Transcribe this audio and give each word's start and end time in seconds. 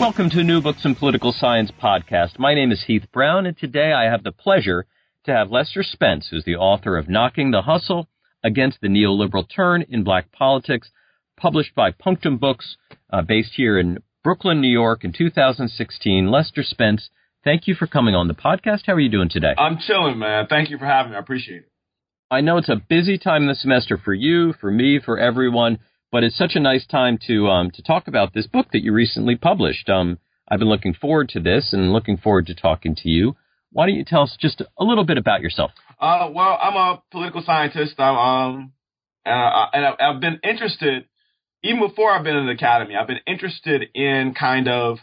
Welcome 0.00 0.30
to 0.30 0.44
New 0.44 0.62
Books 0.62 0.84
in 0.84 0.94
Political 0.94 1.32
Science 1.32 1.72
podcast. 1.82 2.38
My 2.38 2.54
name 2.54 2.70
is 2.70 2.84
Heath 2.86 3.06
Brown, 3.12 3.46
and 3.46 3.58
today 3.58 3.92
I 3.92 4.04
have 4.04 4.22
the 4.22 4.30
pleasure 4.30 4.86
to 5.24 5.32
have 5.32 5.50
Lester 5.50 5.82
Spence, 5.82 6.28
who's 6.30 6.44
the 6.44 6.54
author 6.54 6.96
of 6.96 7.08
Knocking 7.08 7.50
the 7.50 7.62
Hustle 7.62 8.08
Against 8.44 8.80
the 8.80 8.86
Neoliberal 8.86 9.44
Turn 9.52 9.82
in 9.88 10.04
Black 10.04 10.30
Politics, 10.30 10.90
published 11.36 11.74
by 11.74 11.90
Punctum 11.90 12.38
Books, 12.38 12.76
uh, 13.12 13.22
based 13.22 13.54
here 13.56 13.76
in 13.76 13.98
Brooklyn, 14.22 14.60
New 14.60 14.70
York 14.70 15.02
in 15.02 15.12
2016. 15.12 16.30
Lester 16.30 16.62
Spence, 16.62 17.10
thank 17.42 17.66
you 17.66 17.74
for 17.74 17.88
coming 17.88 18.14
on 18.14 18.28
the 18.28 18.34
podcast. 18.34 18.86
How 18.86 18.92
are 18.92 19.00
you 19.00 19.10
doing 19.10 19.28
today? 19.28 19.54
I'm 19.58 19.78
chilling, 19.84 20.20
man. 20.20 20.46
Thank 20.48 20.70
you 20.70 20.78
for 20.78 20.86
having 20.86 21.10
me. 21.10 21.16
I 21.16 21.20
appreciate 21.20 21.62
it. 21.62 21.68
I 22.30 22.40
know 22.40 22.58
it's 22.58 22.68
a 22.68 22.80
busy 22.88 23.18
time 23.18 23.42
in 23.42 23.48
the 23.48 23.54
semester 23.56 23.98
for 23.98 24.14
you, 24.14 24.52
for 24.60 24.70
me, 24.70 25.00
for 25.04 25.18
everyone 25.18 25.80
but 26.10 26.24
it's 26.24 26.36
such 26.36 26.52
a 26.54 26.60
nice 26.60 26.86
time 26.86 27.18
to 27.26 27.48
um, 27.48 27.70
to 27.72 27.82
talk 27.82 28.08
about 28.08 28.32
this 28.34 28.46
book 28.46 28.66
that 28.72 28.82
you 28.82 28.92
recently 28.92 29.36
published. 29.36 29.88
Um, 29.88 30.18
I've 30.50 30.58
been 30.58 30.68
looking 30.68 30.94
forward 30.94 31.28
to 31.30 31.40
this 31.40 31.72
and 31.72 31.92
looking 31.92 32.16
forward 32.16 32.46
to 32.46 32.54
talking 32.54 32.94
to 32.96 33.08
you. 33.08 33.36
Why 33.70 33.86
don't 33.86 33.96
you 33.96 34.04
tell 34.04 34.22
us 34.22 34.36
just 34.40 34.62
a 34.78 34.84
little 34.84 35.04
bit 35.04 35.18
about 35.18 35.42
yourself? 35.42 35.72
Uh, 36.00 36.30
well, 36.32 36.58
I'm 36.60 36.74
a 36.74 37.02
political 37.10 37.42
scientist. 37.44 37.94
I'm, 37.98 38.16
um, 38.16 38.72
uh, 39.26 39.66
and 39.74 39.84
I've 40.00 40.20
been 40.20 40.40
interested 40.42 41.04
even 41.62 41.80
before 41.80 42.12
I've 42.12 42.24
been 42.24 42.36
in 42.36 42.46
the 42.46 42.52
academy. 42.52 42.94
I've 42.96 43.08
been 43.08 43.20
interested 43.26 43.84
in 43.94 44.34
kind 44.38 44.68
of 44.68 44.98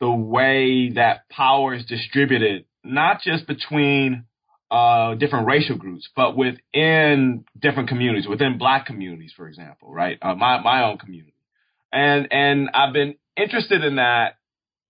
the 0.00 0.10
way 0.10 0.90
that 0.94 1.28
power 1.28 1.74
is 1.74 1.84
distributed, 1.84 2.64
not 2.84 3.20
just 3.20 3.46
between 3.46 4.24
uh, 4.70 5.14
different 5.14 5.46
racial 5.46 5.76
groups, 5.76 6.08
but 6.14 6.36
within 6.36 7.44
different 7.58 7.88
communities, 7.88 8.26
within 8.28 8.58
black 8.58 8.86
communities, 8.86 9.32
for 9.34 9.48
example, 9.48 9.92
right? 9.92 10.18
Uh, 10.20 10.34
my, 10.34 10.60
my 10.60 10.84
own 10.84 10.98
community. 10.98 11.34
And, 11.92 12.28
and 12.30 12.70
I've 12.74 12.92
been 12.92 13.14
interested 13.36 13.82
in 13.82 13.96
that, 13.96 14.36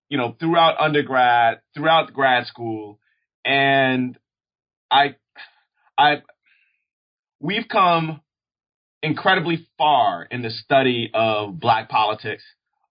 you 0.09 0.17
know, 0.17 0.35
throughout 0.39 0.79
undergrad, 0.79 1.61
throughout 1.73 2.11
grad 2.13 2.45
school. 2.47 2.99
And 3.45 4.17
I, 4.91 5.15
I, 5.97 6.23
we've 7.39 7.67
come 7.69 8.19
incredibly 9.01 9.65
far 9.77 10.23
in 10.23 10.41
the 10.41 10.49
study 10.49 11.09
of 11.13 11.57
black 11.57 11.89
politics. 11.89 12.43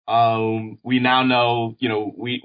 Um, 0.07 0.79
we 0.83 1.01
now 1.01 1.23
know, 1.23 1.77
you 1.81 1.91
know, 1.91 2.15
we, 2.17 2.43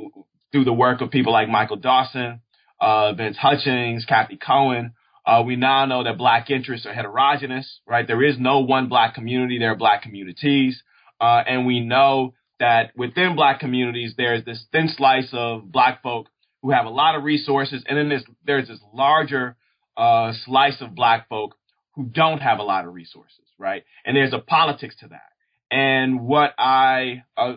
through 0.51 0.65
the 0.65 0.73
work 0.73 0.99
of 0.99 1.11
people 1.11 1.31
like 1.31 1.47
Michael 1.47 1.77
Dawson, 1.77 2.41
uh, 2.83 3.13
Vince 3.13 3.37
Hutchings, 3.37 4.05
Cathy 4.05 4.37
Cohen. 4.37 4.93
Uh, 5.25 5.41
we 5.45 5.55
now 5.55 5.85
know 5.85 6.03
that 6.03 6.17
black 6.17 6.49
interests 6.49 6.85
are 6.85 6.93
heterogeneous, 6.93 7.79
right? 7.87 8.05
There 8.05 8.21
is 8.21 8.35
no 8.37 8.59
one 8.59 8.89
black 8.89 9.15
community. 9.15 9.57
There 9.57 9.71
are 9.71 9.77
black 9.77 10.03
communities. 10.03 10.83
Uh, 11.21 11.41
and 11.47 11.65
we 11.65 11.79
know 11.79 12.33
that 12.59 12.91
within 12.97 13.37
black 13.37 13.61
communities, 13.61 14.15
there's 14.17 14.43
this 14.43 14.65
thin 14.73 14.89
slice 14.89 15.29
of 15.31 15.71
black 15.71 16.03
folk 16.03 16.27
who 16.61 16.71
have 16.71 16.85
a 16.85 16.89
lot 16.89 17.15
of 17.15 17.23
resources. 17.23 17.85
And 17.87 17.97
then 17.97 18.09
there's, 18.45 18.67
this 18.67 18.79
larger, 18.93 19.55
uh, 19.95 20.33
slice 20.45 20.81
of 20.81 20.93
black 20.93 21.29
folk 21.29 21.55
who 21.95 22.03
don't 22.03 22.41
have 22.41 22.59
a 22.59 22.63
lot 22.63 22.85
of 22.85 22.93
resources, 22.93 23.45
right? 23.57 23.83
And 24.03 24.17
there's 24.17 24.33
a 24.33 24.39
politics 24.39 24.95
to 24.99 25.07
that. 25.07 25.31
And 25.71 26.25
what 26.25 26.53
I, 26.57 27.23
uh, 27.37 27.55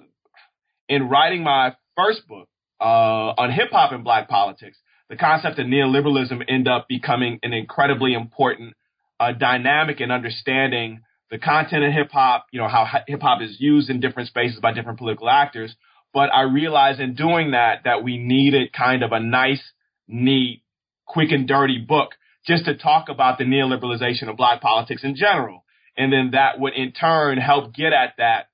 in 0.88 1.08
writing 1.08 1.42
my 1.42 1.74
first 1.96 2.28
book, 2.28 2.48
uh, 2.80 3.32
on 3.38 3.50
hip 3.50 3.70
hop 3.72 3.90
and 3.92 4.04
black 4.04 4.28
politics, 4.28 4.78
the 5.08 5.16
concept 5.16 5.58
of 5.58 5.66
neoliberalism 5.66 6.42
end 6.48 6.68
up 6.68 6.86
becoming 6.88 7.38
an 7.42 7.52
incredibly 7.52 8.14
important 8.14 8.74
uh, 9.20 9.32
dynamic 9.32 10.00
in 10.00 10.10
understanding 10.10 11.02
the 11.30 11.38
content 11.38 11.84
of 11.84 11.92
hip 11.92 12.10
hop, 12.12 12.46
you 12.52 12.60
know, 12.60 12.68
how 12.68 12.86
hip 13.06 13.20
hop 13.20 13.42
is 13.42 13.56
used 13.58 13.90
in 13.90 14.00
different 14.00 14.28
spaces 14.28 14.60
by 14.60 14.72
different 14.72 14.98
political 14.98 15.28
actors. 15.28 15.74
But 16.14 16.32
I 16.32 16.42
realized 16.42 17.00
in 17.00 17.14
doing 17.14 17.50
that, 17.50 17.82
that 17.84 18.02
we 18.02 18.16
needed 18.16 18.72
kind 18.72 19.02
of 19.02 19.12
a 19.12 19.20
nice, 19.20 19.62
neat, 20.08 20.62
quick 21.04 21.30
and 21.30 21.46
dirty 21.46 21.78
book 21.78 22.10
just 22.46 22.64
to 22.66 22.76
talk 22.76 23.08
about 23.08 23.38
the 23.38 23.44
neoliberalization 23.44 24.28
of 24.28 24.36
black 24.36 24.60
politics 24.60 25.02
in 25.02 25.16
general. 25.16 25.64
And 25.96 26.12
then 26.12 26.30
that 26.32 26.60
would 26.60 26.74
in 26.74 26.92
turn 26.92 27.38
help 27.38 27.74
get 27.74 27.92
at 27.92 28.14
that 28.18 28.48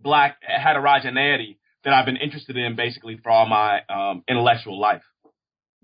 black 0.00 0.38
heterogeneity 0.42 1.58
that 1.84 1.92
I've 1.92 2.06
been 2.06 2.16
interested 2.16 2.56
in 2.56 2.76
basically 2.76 3.18
for 3.22 3.30
all 3.30 3.46
my 3.46 3.80
um, 3.88 4.24
intellectual 4.28 4.80
life. 4.80 5.02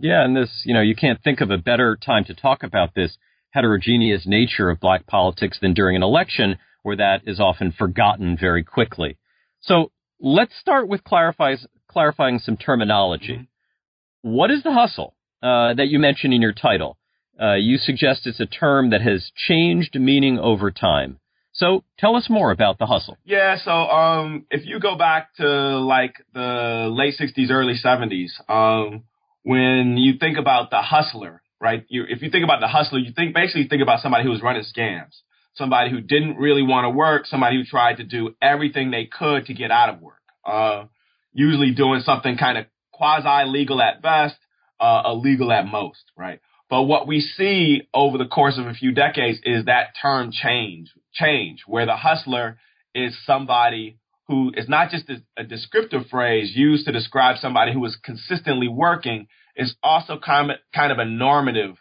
Yeah, 0.00 0.24
and 0.24 0.34
this, 0.34 0.62
you 0.64 0.72
know, 0.72 0.80
you 0.80 0.96
can't 0.96 1.22
think 1.22 1.40
of 1.40 1.50
a 1.50 1.58
better 1.58 1.96
time 1.96 2.24
to 2.24 2.34
talk 2.34 2.62
about 2.62 2.94
this 2.94 3.16
heterogeneous 3.50 4.26
nature 4.26 4.70
of 4.70 4.80
black 4.80 5.06
politics 5.06 5.58
than 5.60 5.74
during 5.74 5.96
an 5.96 6.02
election 6.02 6.56
where 6.82 6.96
that 6.96 7.22
is 7.26 7.38
often 7.38 7.72
forgotten 7.72 8.36
very 8.40 8.64
quickly. 8.64 9.18
So 9.60 9.92
let's 10.18 10.58
start 10.58 10.88
with 10.88 11.04
clarifies, 11.04 11.66
clarifying 11.88 12.38
some 12.38 12.56
terminology. 12.56 13.34
Mm-hmm. 13.34 14.30
What 14.30 14.50
is 14.50 14.62
the 14.62 14.72
hustle 14.72 15.14
uh, 15.42 15.74
that 15.74 15.88
you 15.88 15.98
mentioned 15.98 16.32
in 16.32 16.40
your 16.40 16.52
title? 16.52 16.96
Uh, 17.40 17.54
you 17.54 17.76
suggest 17.76 18.26
it's 18.26 18.40
a 18.40 18.46
term 18.46 18.90
that 18.90 19.02
has 19.02 19.30
changed 19.34 19.98
meaning 19.98 20.38
over 20.38 20.70
time. 20.70 21.18
So 21.52 21.84
tell 21.98 22.16
us 22.16 22.28
more 22.30 22.50
about 22.52 22.78
the 22.78 22.86
hustle. 22.86 23.16
Yeah, 23.24 23.56
so 23.62 23.70
um, 23.70 24.46
if 24.50 24.64
you 24.66 24.78
go 24.78 24.96
back 24.96 25.34
to 25.36 25.78
like 25.78 26.14
the 26.32 26.88
late 26.90 27.14
60s, 27.18 27.50
early 27.50 27.74
70s, 27.82 28.30
um, 28.48 29.04
when 29.42 29.96
you 29.96 30.18
think 30.18 30.38
about 30.38 30.70
the 30.70 30.82
hustler, 30.82 31.42
right? 31.60 31.84
You, 31.88 32.04
if 32.08 32.22
you 32.22 32.30
think 32.30 32.44
about 32.44 32.60
the 32.60 32.68
hustler, 32.68 32.98
you 32.98 33.12
think 33.14 33.34
basically 33.34 33.68
think 33.68 33.82
about 33.82 34.00
somebody 34.00 34.24
who 34.24 34.30
was 34.30 34.42
running 34.42 34.64
scams, 34.64 35.20
somebody 35.54 35.90
who 35.90 36.00
didn't 36.00 36.36
really 36.36 36.62
want 36.62 36.84
to 36.84 36.90
work, 36.90 37.26
somebody 37.26 37.56
who 37.56 37.64
tried 37.64 37.96
to 37.96 38.04
do 38.04 38.34
everything 38.40 38.90
they 38.90 39.06
could 39.06 39.46
to 39.46 39.54
get 39.54 39.70
out 39.70 39.88
of 39.88 40.00
work. 40.00 40.16
Uh, 40.44 40.84
usually 41.32 41.72
doing 41.72 42.00
something 42.00 42.36
kind 42.36 42.58
of 42.58 42.66
quasi 42.92 43.48
legal 43.48 43.80
at 43.80 44.02
best, 44.02 44.36
uh, 44.80 45.02
illegal 45.06 45.52
at 45.52 45.66
most, 45.66 46.02
right? 46.16 46.40
But 46.68 46.82
what 46.82 47.06
we 47.06 47.20
see 47.20 47.88
over 47.92 48.16
the 48.16 48.26
course 48.26 48.56
of 48.58 48.66
a 48.66 48.74
few 48.74 48.92
decades 48.92 49.40
is 49.44 49.64
that 49.64 49.88
term 50.00 50.30
change, 50.32 50.90
change, 51.12 51.62
where 51.66 51.86
the 51.86 51.96
hustler 51.96 52.58
is 52.94 53.16
somebody 53.26 53.98
who 54.30 54.52
is 54.56 54.68
not 54.68 54.90
just 54.90 55.10
a, 55.10 55.16
a 55.36 55.44
descriptive 55.44 56.06
phrase 56.08 56.52
used 56.54 56.86
to 56.86 56.92
describe 56.92 57.36
somebody 57.38 57.72
who 57.72 57.84
is 57.84 57.98
consistently 58.02 58.68
working, 58.68 59.26
is 59.56 59.74
also 59.82 60.18
kind 60.18 60.52
of, 60.52 60.98
a 60.98 61.04
normative 61.04 61.74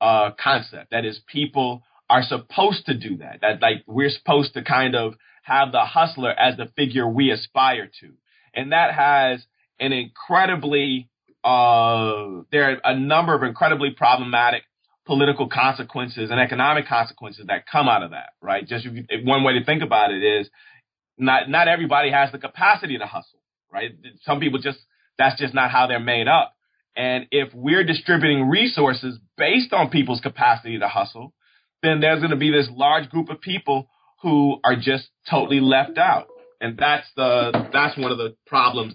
uh, 0.00 0.30
concept. 0.40 0.92
That 0.92 1.04
is, 1.04 1.20
people 1.26 1.82
are 2.08 2.22
supposed 2.22 2.86
to 2.86 2.96
do 2.96 3.16
that. 3.18 3.40
That 3.40 3.60
like 3.60 3.82
we're 3.88 4.10
supposed 4.10 4.54
to 4.54 4.62
kind 4.62 4.94
of 4.94 5.14
have 5.42 5.72
the 5.72 5.80
hustler 5.80 6.30
as 6.30 6.56
the 6.56 6.66
figure 6.76 7.08
we 7.08 7.32
aspire 7.32 7.90
to, 8.00 8.12
and 8.54 8.70
that 8.70 8.94
has 8.94 9.44
an 9.80 9.92
incredibly 9.92 11.08
uh, 11.42 12.42
there 12.52 12.70
are 12.70 12.80
a 12.84 12.98
number 12.98 13.34
of 13.34 13.42
incredibly 13.42 13.90
problematic 13.90 14.62
political 15.06 15.48
consequences 15.48 16.30
and 16.30 16.40
economic 16.40 16.86
consequences 16.86 17.46
that 17.46 17.64
come 17.70 17.88
out 17.88 18.02
of 18.04 18.10
that. 18.12 18.30
Right? 18.40 18.66
Just 18.66 18.86
one 19.24 19.42
way 19.42 19.58
to 19.58 19.64
think 19.64 19.82
about 19.82 20.12
it 20.12 20.22
is 20.22 20.48
not 21.18 21.48
not 21.48 21.68
everybody 21.68 22.10
has 22.10 22.32
the 22.32 22.38
capacity 22.38 22.98
to 22.98 23.06
hustle, 23.06 23.40
right? 23.72 23.90
Some 24.24 24.40
people 24.40 24.58
just 24.60 24.78
that's 25.18 25.40
just 25.40 25.54
not 25.54 25.70
how 25.70 25.86
they're 25.86 26.00
made 26.00 26.28
up. 26.28 26.54
And 26.96 27.26
if 27.30 27.52
we're 27.54 27.84
distributing 27.84 28.48
resources 28.48 29.18
based 29.36 29.72
on 29.72 29.90
people's 29.90 30.20
capacity 30.20 30.78
to 30.78 30.88
hustle, 30.88 31.34
then 31.82 32.00
there's 32.00 32.20
going 32.20 32.30
to 32.30 32.36
be 32.36 32.50
this 32.50 32.68
large 32.70 33.10
group 33.10 33.28
of 33.28 33.40
people 33.40 33.88
who 34.22 34.58
are 34.64 34.76
just 34.76 35.08
totally 35.30 35.60
left 35.60 35.98
out. 35.98 36.26
And 36.60 36.78
that's 36.78 37.06
the 37.16 37.68
that's 37.72 37.98
one 37.98 38.12
of 38.12 38.18
the 38.18 38.34
problems. 38.46 38.94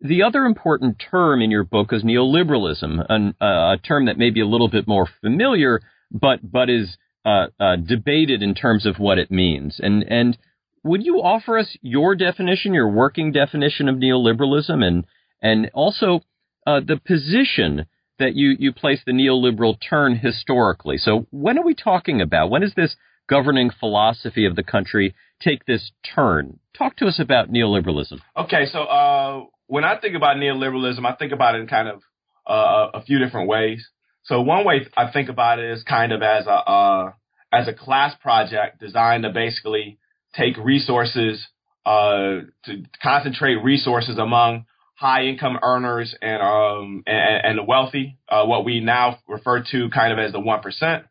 The 0.00 0.22
other 0.22 0.44
important 0.44 1.02
term 1.10 1.42
in 1.42 1.50
your 1.50 1.64
book 1.64 1.92
is 1.92 2.02
neoliberalism, 2.02 3.04
an, 3.08 3.34
uh, 3.40 3.74
a 3.74 3.78
term 3.84 4.06
that 4.06 4.16
may 4.16 4.30
be 4.30 4.40
a 4.40 4.46
little 4.46 4.68
bit 4.68 4.86
more 4.86 5.08
familiar, 5.20 5.80
but 6.10 6.38
but 6.42 6.70
is 6.70 6.96
uh, 7.24 7.48
uh, 7.58 7.76
debated 7.76 8.42
in 8.42 8.54
terms 8.54 8.86
of 8.86 8.96
what 8.98 9.18
it 9.18 9.30
means. 9.30 9.80
And 9.82 10.04
and 10.04 10.38
would 10.82 11.04
you 11.04 11.16
offer 11.16 11.58
us 11.58 11.76
your 11.82 12.14
definition, 12.14 12.74
your 12.74 12.88
working 12.88 13.32
definition 13.32 13.88
of 13.88 13.96
neoliberalism, 13.96 14.84
and 14.84 15.04
and 15.42 15.70
also 15.74 16.20
uh, 16.66 16.80
the 16.80 17.00
position 17.04 17.86
that 18.18 18.34
you 18.34 18.56
you 18.58 18.72
place 18.72 19.00
the 19.04 19.12
neoliberal 19.12 19.76
turn 19.80 20.16
historically? 20.16 20.98
So 20.98 21.26
when 21.30 21.58
are 21.58 21.64
we 21.64 21.74
talking 21.74 22.20
about? 22.20 22.50
When 22.50 22.62
does 22.62 22.74
this 22.74 22.96
governing 23.28 23.70
philosophy 23.70 24.44
of 24.44 24.56
the 24.56 24.62
country 24.62 25.14
take 25.40 25.64
this 25.66 25.92
turn? 26.02 26.58
talk 26.80 26.96
to 26.96 27.06
us 27.06 27.20
about 27.20 27.50
neoliberalism. 27.50 28.20
Okay, 28.36 28.64
so 28.72 28.84
uh, 28.84 29.44
when 29.66 29.84
I 29.84 29.98
think 29.98 30.16
about 30.16 30.36
neoliberalism, 30.36 31.04
I 31.04 31.14
think 31.14 31.32
about 31.32 31.54
it 31.54 31.60
in 31.60 31.66
kind 31.66 31.88
of 31.88 32.02
uh, 32.46 32.98
a 32.98 33.02
few 33.02 33.18
different 33.18 33.48
ways. 33.48 33.86
So 34.24 34.40
one 34.40 34.64
way 34.64 34.86
I 34.96 35.10
think 35.10 35.28
about 35.28 35.58
it 35.58 35.70
is 35.70 35.82
kind 35.82 36.12
of 36.12 36.22
as 36.22 36.46
a 36.46 36.50
uh, 36.50 37.12
as 37.52 37.68
a 37.68 37.72
class 37.72 38.14
project 38.20 38.80
designed 38.80 39.24
to 39.24 39.30
basically 39.30 39.98
take 40.34 40.56
resources 40.56 41.46
uh, 41.86 42.40
to 42.64 42.82
concentrate 43.02 43.56
resources 43.56 44.18
among 44.18 44.66
high 44.94 45.24
income 45.24 45.58
earners 45.62 46.14
and 46.20 46.42
um 46.42 47.02
and, 47.06 47.46
and 47.46 47.58
the 47.58 47.62
wealthy, 47.62 48.18
uh, 48.28 48.44
what 48.44 48.64
we 48.64 48.80
now 48.80 49.18
refer 49.26 49.64
to 49.70 49.88
kind 49.90 50.12
of 50.12 50.18
as 50.18 50.32
the 50.32 50.40
one 50.40 50.60
percent. 50.60 51.04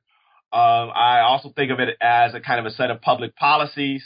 Um, 0.51 0.89
I 0.95 1.21
also 1.21 1.51
think 1.56 1.71
of 1.71 1.80
it 1.80 1.89
as 2.01 2.33
a 2.33 2.39
kind 2.39 2.60
of 2.60 2.66
a 2.66 2.71
set 2.71 2.92
of 2.92 3.01
public 3.01 3.36
policies 3.36 4.04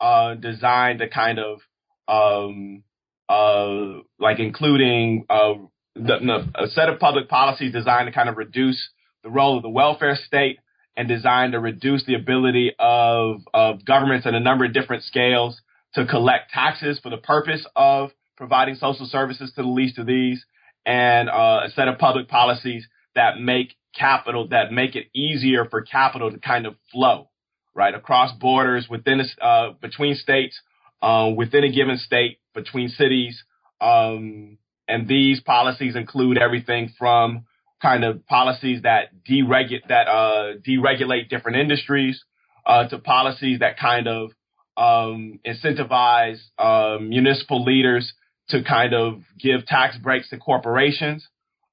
uh, 0.00 0.34
designed 0.34 1.00
to 1.00 1.08
kind 1.08 1.38
of 1.38 1.60
um, 2.08 2.82
uh, 3.28 4.00
like 4.18 4.40
including 4.40 5.26
uh, 5.30 5.54
the, 5.94 6.18
the, 6.54 6.64
a 6.64 6.68
set 6.68 6.88
of 6.88 6.98
public 6.98 7.28
policies 7.28 7.72
designed 7.72 8.06
to 8.06 8.12
kind 8.12 8.28
of 8.28 8.36
reduce 8.36 8.90
the 9.22 9.30
role 9.30 9.56
of 9.56 9.62
the 9.62 9.68
welfare 9.68 10.16
state 10.16 10.58
and 10.96 11.08
designed 11.08 11.52
to 11.52 11.60
reduce 11.60 12.04
the 12.04 12.14
ability 12.14 12.72
of, 12.78 13.42
of 13.54 13.84
governments 13.84 14.26
at 14.26 14.34
a 14.34 14.40
number 14.40 14.64
of 14.64 14.72
different 14.72 15.02
scales 15.04 15.60
to 15.94 16.06
collect 16.06 16.50
taxes 16.50 17.00
for 17.02 17.10
the 17.10 17.16
purpose 17.16 17.66
of 17.74 18.10
providing 18.36 18.74
social 18.74 19.06
services 19.06 19.52
to 19.54 19.62
the 19.62 19.68
least 19.68 19.98
of 19.98 20.06
these, 20.06 20.44
and 20.86 21.28
uh, 21.28 21.60
a 21.66 21.70
set 21.74 21.88
of 21.88 21.98
public 21.98 22.28
policies 22.28 22.86
that 23.14 23.38
make 23.40 23.74
capital 23.94 24.48
that 24.48 24.72
make 24.72 24.94
it 24.94 25.06
easier 25.14 25.64
for 25.64 25.82
capital 25.82 26.30
to 26.30 26.38
kind 26.38 26.64
of 26.66 26.74
flow 26.92 27.28
right 27.74 27.94
across 27.94 28.32
borders 28.38 28.86
within 28.88 29.20
uh, 29.40 29.70
between 29.80 30.14
states, 30.14 30.60
uh, 31.02 31.30
within 31.36 31.64
a 31.64 31.72
given 31.72 31.98
state, 31.98 32.38
between 32.54 32.88
cities. 32.88 33.42
Um, 33.80 34.58
and 34.88 35.06
these 35.08 35.40
policies 35.40 35.96
include 35.96 36.38
everything 36.38 36.92
from 36.98 37.46
kind 37.80 38.04
of 38.04 38.26
policies 38.26 38.82
that 38.82 39.10
deregulate 39.28 39.86
that 39.88 40.08
uh, 40.08 40.54
deregulate 40.66 41.28
different 41.28 41.58
industries 41.58 42.22
uh, 42.66 42.86
to 42.88 42.98
policies 42.98 43.60
that 43.60 43.78
kind 43.78 44.06
of 44.06 44.30
um, 44.76 45.40
incentivize 45.46 46.38
uh, 46.58 46.98
municipal 47.00 47.64
leaders 47.64 48.12
to 48.48 48.62
kind 48.62 48.94
of 48.94 49.22
give 49.38 49.66
tax 49.66 49.96
breaks 49.98 50.28
to 50.30 50.38
corporations. 50.38 51.26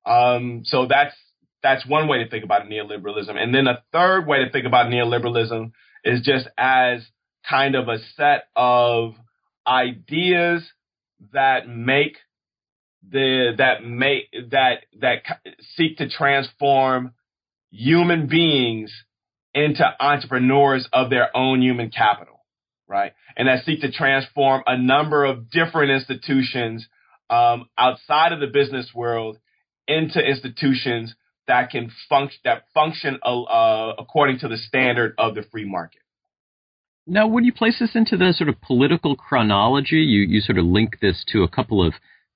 Um, 0.05 0.61
so 0.65 0.87
that's 0.87 1.15
that's 1.63 1.85
one 1.85 2.07
way 2.07 2.23
to 2.23 2.29
think 2.29 2.43
about 2.43 2.67
neoliberalism. 2.67 3.35
And 3.35 3.53
then 3.53 3.67
a 3.67 3.83
third 3.91 4.27
way 4.27 4.45
to 4.45 4.51
think 4.51 4.65
about 4.65 4.87
neoliberalism 4.87 5.71
is 6.03 6.21
just 6.21 6.47
as 6.57 7.01
kind 7.49 7.75
of 7.75 7.87
a 7.87 7.97
set 8.15 8.47
of 8.55 9.13
ideas 9.67 10.63
that 11.33 11.67
make 11.67 12.17
the 13.09 13.53
that 13.57 13.83
make 13.85 14.25
that 14.51 14.85
that 14.99 15.23
seek 15.75 15.97
to 15.97 16.09
transform 16.09 17.13
human 17.71 18.27
beings 18.27 18.91
into 19.53 19.83
entrepreneurs 19.99 20.87
of 20.93 21.09
their 21.09 21.35
own 21.35 21.61
human 21.61 21.89
capital, 21.89 22.45
right? 22.87 23.13
And 23.35 23.47
that 23.47 23.65
seek 23.65 23.81
to 23.81 23.91
transform 23.91 24.63
a 24.67 24.77
number 24.77 25.25
of 25.25 25.49
different 25.49 25.91
institutions 25.91 26.87
um, 27.29 27.67
outside 27.77 28.33
of 28.33 28.39
the 28.39 28.47
business 28.47 28.91
world 28.93 29.37
into 29.87 30.19
institutions 30.19 31.15
that 31.47 31.69
can 31.71 31.91
function 32.09 32.39
that 32.43 32.63
function 32.73 33.19
uh, 33.23 33.93
according 33.97 34.39
to 34.39 34.47
the 34.47 34.57
standard 34.57 35.13
of 35.17 35.33
the 35.35 35.43
free 35.51 35.65
market. 35.65 36.01
Now, 37.09 37.27
when 37.27 37.45
you 37.45 37.53
place 37.53 37.79
this 37.79 37.95
into 37.95 38.17
the 38.17 38.33
sort 38.33 38.49
of 38.49 38.59
political 38.59 39.15
chronology, 39.15 39.97
you 39.97 40.21
you 40.21 40.41
sort 40.41 40.57
of 40.57 40.65
link 40.65 40.99
this 41.01 41.23
to 41.29 41.43
a 41.43 41.47
couple 41.47 41.85
of 41.85 41.93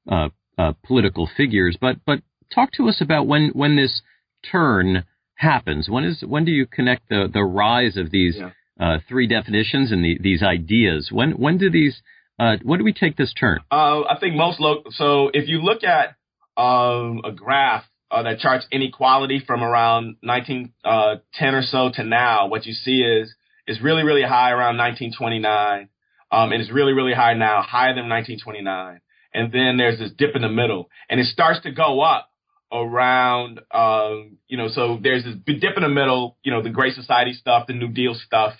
uh, 0.09 0.29
uh, 0.61 0.73
political 0.85 1.29
figures, 1.37 1.77
but 1.79 1.97
but 2.05 2.19
talk 2.53 2.71
to 2.73 2.87
us 2.87 3.01
about 3.01 3.27
when 3.27 3.49
when 3.53 3.75
this 3.75 4.01
turn 4.49 5.05
happens. 5.35 5.89
When 5.89 6.03
is 6.03 6.23
when 6.25 6.45
do 6.45 6.51
you 6.51 6.65
connect 6.65 7.09
the 7.09 7.27
the 7.31 7.43
rise 7.43 7.97
of 7.97 8.11
these 8.11 8.37
yeah. 8.37 8.51
uh, 8.79 8.97
three 9.07 9.27
definitions 9.27 9.91
and 9.91 10.03
the, 10.03 10.17
these 10.21 10.43
ideas? 10.43 11.09
When 11.11 11.31
when 11.31 11.57
do 11.57 11.69
these 11.69 12.01
uh, 12.39 12.57
when 12.63 12.79
do 12.79 12.85
we 12.85 12.93
take 12.93 13.17
this 13.17 13.33
turn? 13.33 13.59
Uh, 13.71 14.01
I 14.01 14.17
think 14.19 14.35
most 14.35 14.59
lo- 14.59 14.83
so. 14.91 15.29
If 15.33 15.47
you 15.47 15.61
look 15.61 15.83
at 15.83 16.15
um, 16.57 17.21
a 17.23 17.31
graph 17.31 17.85
uh, 18.11 18.23
that 18.23 18.39
charts 18.39 18.67
inequality 18.71 19.41
from 19.45 19.63
around 19.63 20.17
1910 20.21 20.73
uh, 20.85 21.57
or 21.57 21.61
so 21.63 21.91
to 21.95 22.03
now, 22.03 22.47
what 22.47 22.65
you 22.65 22.73
see 22.73 23.01
is 23.01 23.33
is 23.67 23.81
really 23.81 24.03
really 24.03 24.23
high 24.23 24.51
around 24.51 24.77
1929, 24.77 25.89
um, 26.31 26.51
and 26.51 26.61
it's 26.61 26.71
really 26.71 26.93
really 26.93 27.13
high 27.13 27.33
now, 27.33 27.61
higher 27.61 27.95
than 27.95 28.09
1929 28.09 29.01
and 29.33 29.51
then 29.51 29.77
there's 29.77 29.99
this 29.99 30.11
dip 30.17 30.35
in 30.35 30.41
the 30.41 30.49
middle, 30.49 30.89
and 31.09 31.19
it 31.19 31.27
starts 31.27 31.61
to 31.61 31.71
go 31.71 32.01
up 32.01 32.29
around, 32.71 33.59
um, 33.71 34.37
you 34.47 34.57
know, 34.57 34.69
so 34.69 34.99
there's 35.01 35.23
this 35.23 35.35
dip 35.45 35.75
in 35.75 35.83
the 35.83 35.89
middle, 35.89 36.37
you 36.43 36.51
know, 36.51 36.61
the 36.61 36.69
Great 36.69 36.95
Society 36.95 37.33
stuff, 37.33 37.67
the 37.67 37.73
New 37.73 37.89
Deal 37.89 38.15
stuff, 38.15 38.53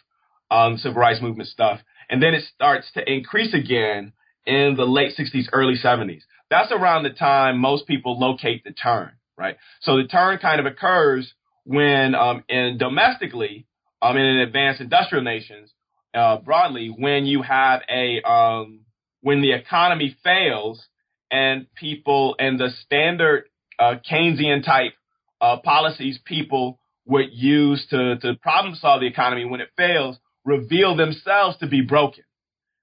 um, 0.50 0.78
civil 0.78 1.00
rights 1.00 1.22
movement 1.22 1.50
stuff, 1.50 1.80
and 2.10 2.22
then 2.22 2.34
it 2.34 2.44
starts 2.54 2.92
to 2.94 3.12
increase 3.12 3.54
again 3.54 4.12
in 4.46 4.76
the 4.76 4.86
late 4.86 5.14
60s, 5.18 5.46
early 5.54 5.76
70s. 5.76 6.22
That's 6.50 6.72
around 6.72 7.04
the 7.04 7.12
time 7.12 7.58
most 7.58 7.88
people 7.88 8.20
locate 8.20 8.64
the 8.64 8.72
turn, 8.72 9.12
right? 9.38 9.56
So 9.82 9.98
the 9.98 10.08
turn 10.08 10.38
kind 10.40 10.60
of 10.60 10.66
occurs 10.66 11.34
when, 11.64 12.16
um, 12.16 12.44
in 12.50 12.78
domestically, 12.78 13.66
um, 14.02 14.18
in 14.18 14.40
advanced 14.40 14.82
industrial 14.82 15.24
nations, 15.24 15.72
uh, 16.14 16.38
broadly, 16.38 16.90
when 16.90 17.26
you 17.26 17.42
have 17.44 17.82
a, 17.90 18.22
um, 18.24 18.82
when 19.22 19.42
the 19.42 19.54
economy 19.54 20.16
fails 20.24 20.84
and 21.30 21.68
people 21.76 22.36
and 22.40 22.60
the 22.60 22.70
standard 22.86 23.46
uh, 23.80 23.96
Keynesian 24.10 24.66
type 24.66 24.94
uh, 25.40 25.58
policies 25.58 26.20
people 26.26 26.80
would 27.06 27.28
use 27.32 27.86
to, 27.90 28.18
to 28.18 28.36
problem 28.42 28.76
solve 28.76 29.02
the 29.02 29.08
economy 29.08 29.46
when 29.46 29.62
it 29.62 29.70
fails 29.78 30.18
reveal 30.46 30.96
themselves 30.96 31.58
to 31.58 31.68
be 31.68 31.82
broken. 31.82 32.24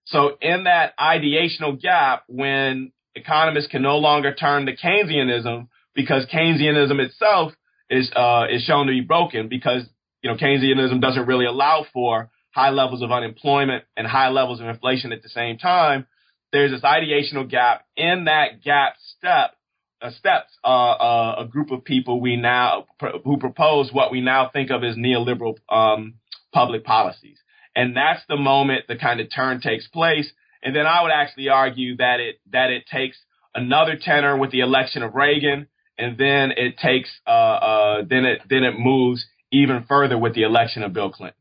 So 0.07 0.37
in 0.41 0.65
that 0.65 0.99
ideational 0.99 1.81
gap, 1.81 2.25
when 2.29 2.93
economists 3.15 3.69
can 3.69 3.83
no 3.83 3.99
longer 3.99 4.35
turn 4.35 4.67
to 4.67 4.77
Keynesianism 4.77 5.69
because 5.95 6.27
Keynesianism 6.33 6.99
itself 7.01 7.53
is 7.91 8.11
uh, 8.15 8.47
is 8.51 8.63
shown 8.63 8.87
to 8.87 8.93
be 8.93 9.01
broken 9.01 9.49
because 9.49 9.83
you 10.23 10.31
know 10.31 10.37
Keynesianism 10.37 11.01
doesn't 11.01 11.27
really 11.27 11.47
allow 11.47 11.85
for 11.93 12.31
high 12.51 12.71
levels 12.71 13.03
of 13.03 13.13
unemployment 13.13 13.85
and 13.97 14.07
high 14.07 14.31
levels 14.31 14.61
of 14.61 14.67
inflation 14.67 15.13
at 15.13 15.23
the 15.23 15.29
same 15.29 15.59
time 15.59 16.07
there's 16.53 16.71
this 16.71 16.83
ideational 16.83 17.49
gap. 17.49 17.85
In 17.97 18.25
that 18.25 18.63
gap 18.63 18.95
step, 19.17 19.55
uh, 20.01 20.11
steps 20.13 20.57
uh, 20.65 20.69
uh, 20.69 21.35
a 21.41 21.45
group 21.47 21.71
of 21.71 21.85
people 21.85 22.21
we 22.21 22.37
now 22.37 22.87
pr- 22.99 23.19
who 23.25 23.37
propose 23.39 23.91
what 23.93 24.13
we 24.13 24.21
now 24.21 24.49
think 24.53 24.71
of 24.71 24.85
as 24.85 24.97
neoliberal 24.97 25.57
um, 25.69 26.15
public 26.53 26.85
policies, 26.85 27.39
and 27.75 27.97
that's 27.97 28.23
the 28.29 28.37
moment 28.37 28.85
the 28.89 28.97
kind 28.97 29.21
of 29.21 29.29
turn 29.35 29.61
takes 29.61 29.89
place. 29.89 30.31
And 30.63 30.75
then 30.75 30.87
I 30.87 31.03
would 31.03 31.13
actually 31.13 31.49
argue 31.49 31.97
that 31.97 32.21
it 32.21 32.41
that 32.53 32.71
it 32.71 32.85
takes 32.87 33.19
another 33.55 33.99
tenor 34.01 34.37
with 34.37 34.51
the 34.51 34.61
election 34.61 35.03
of 35.03 35.15
Reagan, 35.15 35.67
and 35.97 36.17
then 36.17 36.53
it 36.57 36.79
takes 36.79 37.11
uh, 37.27 37.31
uh, 37.31 38.03
then 38.09 38.25
it 38.25 38.43
then 38.49 38.65
it 38.65 38.79
moves 38.79 39.25
even 39.51 39.85
further 39.89 40.19
with 40.19 40.35
the 40.35 40.43
election 40.43 40.83
of 40.83 40.93
Bill 40.93 41.11
Clinton. 41.11 41.38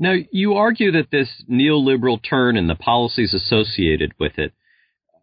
Now, 0.00 0.14
you 0.30 0.54
argue 0.54 0.92
that 0.92 1.10
this 1.10 1.28
neoliberal 1.50 2.20
turn 2.22 2.56
and 2.56 2.70
the 2.70 2.76
policies 2.76 3.34
associated 3.34 4.12
with 4.18 4.38
it 4.38 4.52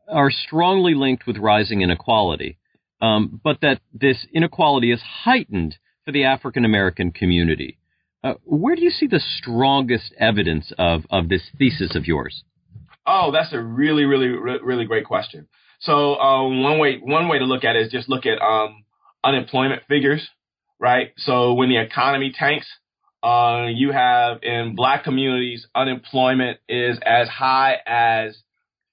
are 0.09 0.29
strongly 0.29 0.93
linked 0.93 1.25
with 1.25 1.37
rising 1.37 1.81
inequality, 1.81 2.57
um, 3.01 3.39
but 3.41 3.61
that 3.61 3.79
this 3.93 4.27
inequality 4.33 4.91
is 4.91 5.01
heightened 5.01 5.77
for 6.03 6.11
the 6.11 6.25
African 6.25 6.65
American 6.65 7.11
community. 7.11 7.77
Uh, 8.21 8.33
where 8.43 8.75
do 8.75 8.81
you 8.81 8.89
see 8.89 9.07
the 9.07 9.19
strongest 9.19 10.13
evidence 10.19 10.73
of, 10.77 11.03
of 11.09 11.29
this 11.29 11.43
thesis 11.57 11.95
of 11.95 12.05
yours? 12.05 12.43
Oh, 13.07 13.31
that's 13.31 13.53
a 13.53 13.61
really, 13.61 14.03
really, 14.03 14.27
really 14.27 14.85
great 14.85 15.05
question. 15.05 15.47
So 15.79 16.15
um, 16.15 16.63
one 16.63 16.79
way 16.79 16.97
one 16.97 17.27
way 17.27 17.39
to 17.39 17.45
look 17.45 17.63
at 17.63 17.75
it 17.75 17.85
is 17.85 17.91
just 17.91 18.09
look 18.09 18.25
at 18.25 18.41
um, 18.41 18.83
unemployment 19.23 19.83
figures, 19.87 20.27
right? 20.79 21.11
So 21.17 21.53
when 21.53 21.69
the 21.69 21.77
economy 21.77 22.33
tanks, 22.37 22.67
uh, 23.25 23.65
you 23.73 23.91
have 23.91 24.43
in 24.43 24.75
black 24.75 25.03
communities, 25.03 25.65
unemployment 25.73 26.59
is 26.69 26.99
as 27.03 27.27
high 27.27 27.77
as 27.87 28.37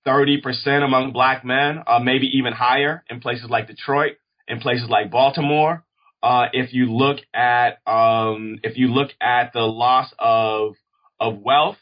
30% 0.07 0.83
among 0.83 1.13
black 1.13 1.45
men, 1.45 1.83
uh, 1.87 1.99
maybe 1.99 2.29
even 2.39 2.55
higher 2.55 3.05
in 3.11 3.21
places 3.21 3.51
like 3.51 3.67
Detroit, 3.67 4.17
in 4.49 4.59
places 4.59 4.89
like 4.89 5.11
Baltimore. 5.11 5.85
Uh, 6.23 6.47
if 6.55 6.73
you 6.73 6.91
look 6.91 7.19
at 7.35 7.79
um, 7.87 8.59
if 8.63 8.79
you 8.79 8.89
look 8.89 9.11
at 9.21 9.53
the 9.53 9.61
loss 9.61 10.11
of 10.19 10.77
of 11.21 11.39
wealth 11.39 11.77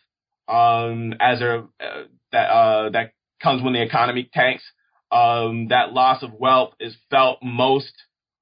um, 0.48 1.14
as 1.20 1.40
a 1.42 1.68
uh, 1.78 2.02
that 2.32 2.46
uh, 2.50 2.90
that 2.90 3.12
comes 3.40 3.62
when 3.62 3.74
the 3.74 3.82
economy 3.82 4.28
tanks, 4.32 4.64
um, 5.12 5.68
that 5.68 5.92
loss 5.92 6.24
of 6.24 6.32
wealth 6.32 6.72
is 6.80 6.96
felt 7.10 7.38
most 7.44 7.92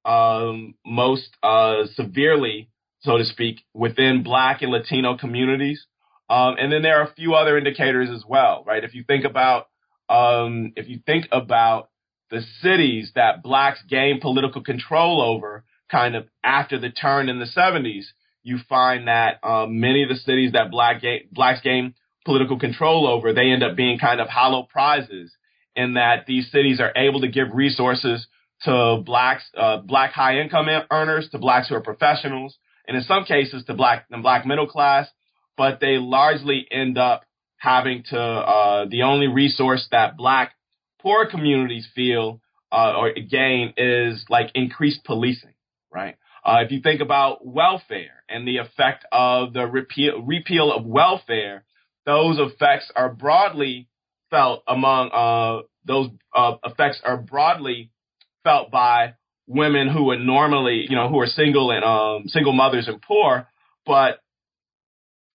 um, 0.07 0.77
most 0.87 1.29
uh, 1.43 1.83
severely 1.95 2.71
so 3.01 3.19
to 3.19 3.25
speak, 3.25 3.65
within 3.75 4.23
Black 4.23 4.63
and 4.63 4.71
Latino 4.71 5.17
communities. 5.17 5.87
Um, 6.31 6.57
and 6.59 6.73
then 6.73 6.83
there 6.83 7.01
are 7.01 7.07
a 7.07 7.15
few 7.15 7.35
other 7.35 7.57
indicators 7.57 8.11
as 8.15 8.25
well, 8.29 8.65
right? 8.67 8.85
If 8.85 8.95
you 8.95 9.05
think 9.05 9.25
about, 9.25 9.69
um, 10.09 10.73
if 10.77 10.89
you 10.89 11.01
think 11.07 11.27
about 11.33 11.89
the 12.31 12.43
cities 12.61 13.13
that 13.15 13.43
blacks 13.43 13.81
gained 13.89 14.21
political 14.21 14.63
control 14.63 15.23
over 15.23 15.65
kind 15.91 16.15
of 16.15 16.27
after 16.45 16.79
the 16.79 16.91
turn 16.91 17.29
in 17.29 17.39
the 17.39 17.47
70s, 17.47 18.05
you 18.43 18.59
find 18.69 19.09
that 19.09 19.43
um, 19.43 19.81
many 19.81 20.03
of 20.03 20.09
the 20.09 20.17
cities 20.17 20.53
that 20.53 20.71
black 20.71 21.01
ga- 21.01 21.27
blacks 21.33 21.61
gained 21.63 21.95
political 22.25 22.59
control 22.59 23.07
over, 23.07 23.33
they 23.33 23.51
end 23.51 23.63
up 23.63 23.77
being 23.77 23.99
kind 23.99 24.21
of 24.21 24.29
hollow 24.29 24.67
prizes 24.71 25.33
in 25.75 25.95
that 25.95 26.27
these 26.27 26.51
cities 26.51 26.81
are 26.81 26.93
able 26.97 27.21
to 27.21 27.29
give 27.29 27.49
resources 27.55 28.27
to 28.65 29.03
blacks, 29.05 29.45
uh, 29.57 29.79
black 29.79 30.13
high 30.13 30.41
income 30.41 30.67
earners, 30.91 31.29
to 31.31 31.39
blacks 31.39 31.69
who 31.69 31.75
are 31.75 31.81
professionals, 31.81 32.59
and 32.89 32.97
in 32.97 33.03
some 33.05 33.25
cases 33.25 33.65
to 33.67 33.75
black 33.75 34.07
and 34.11 34.23
black 34.23 34.47
middle 34.47 34.67
class, 34.67 35.07
but 35.57 35.79
they 35.79 35.99
largely 35.99 36.67
end 36.71 36.97
up 36.97 37.23
having 37.59 38.03
to 38.11 38.19
uh, 38.19 38.87
the 38.89 39.03
only 39.03 39.29
resource 39.29 39.87
that 39.93 40.17
black 40.17 40.55
poor 41.01 41.29
communities 41.29 41.87
feel 41.95 42.41
uh, 42.73 42.95
or 42.97 43.13
gain 43.13 43.75
is 43.77 44.25
like 44.29 44.51
increased 44.55 45.05
policing, 45.05 45.55
right? 45.93 46.17
Uh, 46.45 46.63
if 46.65 46.73
you 46.73 46.81
think 46.81 47.01
about 47.01 47.47
welfare 47.47 48.23
and 48.29 48.49
the 48.49 48.59
effect 48.59 49.05
of 49.13 49.53
the 49.53 49.67
repeal, 49.67 50.23
repeal 50.23 50.73
of 50.73 50.87
welfare, 50.87 51.65
those 52.07 52.39
effects 52.39 52.91
are 52.97 53.13
broadly 53.13 53.89
felt 54.31 54.63
among 54.67 55.11
uh, 55.13 55.63
those 55.85 56.09
uh, 56.35 56.55
effects 56.65 57.01
are 57.05 57.19
broadly 57.19 57.91
felt 58.45 58.71
by 58.71 59.15
women 59.49 59.89
who 59.89 60.11
are 60.11 60.19
normally, 60.19 60.87
you 60.89 60.95
know, 60.95 61.09
who 61.09 61.19
are 61.19 61.27
single 61.27 61.73
and 61.73 61.85
um, 61.85 62.29
single 62.29 62.53
mothers 62.53 62.87
and 62.87 63.01
poor, 63.03 63.49
but 63.85 64.21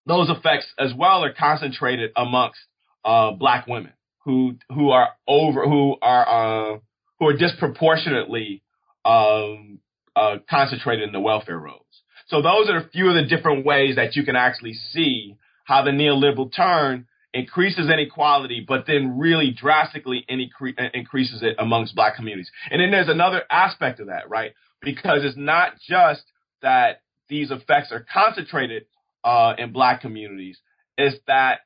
those 0.06 0.30
effects 0.30 0.66
as 0.78 0.92
well 0.96 1.24
are 1.24 1.32
concentrated 1.32 2.12
amongst 2.16 2.60
uh, 3.04 3.32
black 3.32 3.66
women 3.66 3.92
who 4.24 4.56
who 4.72 4.90
are 4.90 5.08
over 5.28 5.64
who 5.64 5.96
are 6.00 6.74
uh, 6.74 6.78
who 7.18 7.26
are 7.26 7.36
disproportionately 7.36 8.62
um, 9.04 9.80
uh, 10.16 10.36
concentrated 10.48 11.06
in 11.06 11.12
the 11.12 11.20
welfare 11.20 11.58
rolls. 11.58 11.80
So 12.28 12.40
those 12.40 12.70
are 12.70 12.78
a 12.78 12.88
few 12.88 13.08
of 13.08 13.14
the 13.14 13.24
different 13.24 13.66
ways 13.66 13.96
that 13.96 14.16
you 14.16 14.24
can 14.24 14.36
actually 14.36 14.74
see 14.92 15.36
how 15.64 15.82
the 15.82 15.90
neoliberal 15.90 16.54
turn 16.54 17.06
increases 17.34 17.90
inequality, 17.90 18.64
but 18.66 18.86
then 18.86 19.18
really 19.18 19.50
drastically 19.50 20.24
increases 20.28 21.42
it 21.42 21.56
amongst 21.58 21.94
black 21.94 22.14
communities. 22.14 22.50
And 22.70 22.80
then 22.80 22.90
there's 22.92 23.08
another 23.08 23.42
aspect 23.50 24.00
of 24.00 24.06
that, 24.06 24.30
right? 24.30 24.52
Because 24.80 25.24
it's 25.24 25.36
not 25.36 25.72
just 25.86 26.22
that 26.62 27.02
these 27.28 27.50
effects 27.50 27.90
are 27.90 28.06
concentrated 28.12 28.84
uh, 29.24 29.54
in 29.58 29.72
black 29.72 30.00
communities, 30.00 30.58
it's 30.96 31.18
that 31.26 31.60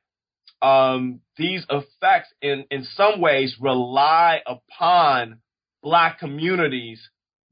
um, 0.61 1.21
these 1.37 1.65
effects 1.69 2.33
in, 2.41 2.65
in 2.71 2.83
some 2.95 3.21
ways 3.21 3.55
rely 3.61 4.39
upon 4.47 5.39
black 5.83 6.19
communities 6.19 6.99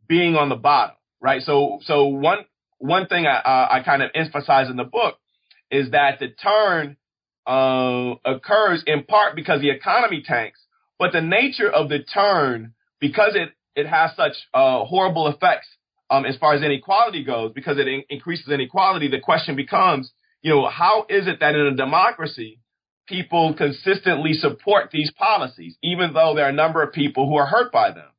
being 0.07 0.35
on 0.35 0.49
the 0.49 0.55
bottom, 0.55 0.95
right? 1.21 1.41
So, 1.43 1.79
so 1.83 2.05
one, 2.05 2.39
one 2.79 3.05
thing 3.07 3.27
I, 3.27 3.37
uh, 3.37 3.67
I 3.71 3.83
kind 3.83 4.01
of 4.01 4.09
emphasize 4.15 4.69
in 4.69 4.75
the 4.75 4.83
book 4.83 5.17
is 5.69 5.91
that 5.91 6.19
the 6.19 6.29
turn 6.29 6.97
uh, 7.47 8.15
occurs 8.25 8.83
in 8.85 9.03
part 9.03 9.35
because 9.35 9.61
the 9.61 9.69
economy 9.69 10.21
tanks, 10.25 10.59
but 10.99 11.13
the 11.13 11.21
nature 11.21 11.69
of 11.69 11.89
the 11.89 11.99
turn, 11.99 12.73
because 12.99 13.35
it, 13.35 13.49
it 13.75 13.87
has 13.87 14.11
such 14.15 14.33
uh, 14.53 14.83
horrible 14.83 15.27
effects 15.27 15.67
um, 16.09 16.25
as 16.25 16.37
far 16.37 16.53
as 16.53 16.61
inequality 16.61 17.23
goes, 17.23 17.51
because 17.53 17.77
it 17.77 17.87
in- 17.87 18.03
increases 18.09 18.47
inequality, 18.49 19.09
the 19.09 19.19
question 19.19 19.55
becomes, 19.55 20.11
you 20.41 20.53
know, 20.53 20.69
how 20.69 21.05
is 21.09 21.27
it 21.27 21.39
that 21.39 21.55
in 21.55 21.61
a 21.61 21.75
democracy, 21.75 22.59
people 23.07 23.53
consistently 23.53 24.33
support 24.33 24.89
these 24.91 25.11
policies, 25.11 25.77
even 25.83 26.13
though 26.13 26.33
there 26.35 26.45
are 26.45 26.49
a 26.49 26.53
number 26.53 26.81
of 26.81 26.93
people 26.93 27.27
who 27.27 27.35
are 27.35 27.45
hurt 27.45 27.71
by 27.71 27.91
them? 27.91 28.09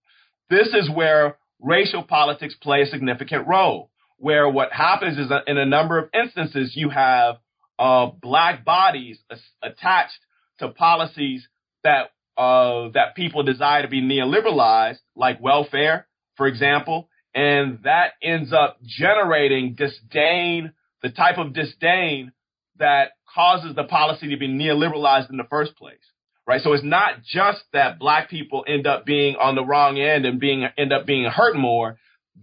This 0.50 0.68
is 0.68 0.90
where 0.90 1.36
racial 1.60 2.02
politics 2.02 2.54
play 2.60 2.82
a 2.82 2.86
significant 2.86 3.46
role, 3.46 3.90
where 4.16 4.48
what 4.48 4.72
happens 4.72 5.18
is 5.18 5.28
that 5.28 5.44
in 5.46 5.58
a 5.58 5.66
number 5.66 5.98
of 5.98 6.10
instances, 6.14 6.72
you 6.74 6.90
have 6.90 7.36
black 7.78 8.64
bodies 8.64 9.18
attached 9.62 10.18
to 10.58 10.68
policies 10.68 11.46
that 11.84 12.10
uh, 12.36 12.90
that 12.94 13.16
people 13.16 13.42
desire 13.42 13.82
to 13.82 13.88
be 13.88 14.00
neoliberalized, 14.00 14.98
like 15.16 15.40
welfare, 15.40 16.06
for 16.36 16.46
example, 16.46 17.08
and 17.34 17.80
that 17.82 18.12
ends 18.22 18.52
up 18.52 18.78
generating 18.84 19.74
disdain, 19.74 20.72
the 21.02 21.10
type 21.10 21.38
of 21.38 21.52
disdain 21.52 22.32
that 22.78 23.10
causes 23.34 23.74
the 23.74 23.84
policy 23.84 24.30
to 24.30 24.36
be 24.36 24.48
neoliberalized 24.48 25.30
in 25.30 25.36
the 25.36 25.46
first 25.50 25.76
place. 25.76 25.98
Right. 26.46 26.62
So 26.62 26.72
it's 26.72 26.84
not 26.84 27.22
just 27.24 27.62
that 27.74 27.98
black 27.98 28.30
people 28.30 28.64
end 28.66 28.86
up 28.86 29.04
being 29.04 29.36
on 29.36 29.54
the 29.54 29.64
wrong 29.64 29.98
end 29.98 30.24
and 30.24 30.40
being 30.40 30.66
end 30.78 30.94
up 30.94 31.04
being 31.04 31.24
hurt 31.24 31.54
more 31.54 31.98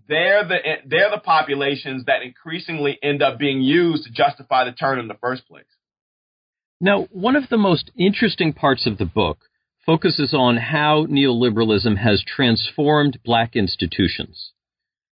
they're 0.07 0.47
the 0.47 0.57
they're 0.85 1.11
the 1.11 1.19
populations 1.19 2.05
that 2.05 2.21
increasingly 2.21 2.97
end 3.01 3.21
up 3.21 3.39
being 3.39 3.61
used 3.61 4.03
to 4.03 4.11
justify 4.11 4.65
the 4.65 4.71
turn 4.71 4.99
in 4.99 5.07
the 5.07 5.17
first 5.21 5.47
place. 5.47 5.65
Now, 6.81 7.07
one 7.11 7.35
of 7.35 7.49
the 7.49 7.57
most 7.57 7.91
interesting 7.97 8.53
parts 8.53 8.85
of 8.85 8.97
the 8.97 9.05
book 9.05 9.39
focuses 9.85 10.33
on 10.33 10.57
how 10.57 11.05
neoliberalism 11.05 11.97
has 11.97 12.23
transformed 12.23 13.19
black 13.23 13.55
institutions. 13.55 14.51